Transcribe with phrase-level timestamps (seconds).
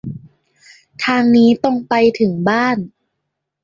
[1.03, 2.77] ทางนี้ตรงไปถึงบ้าน